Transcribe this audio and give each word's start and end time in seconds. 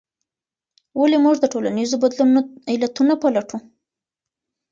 ولې 0.99 1.17
موږ 1.25 1.35
د 1.39 1.45
ټولنیزو 1.53 2.01
بدلونونو 2.03 2.41
علتونه 2.71 3.13
پلټو؟ 3.21 3.57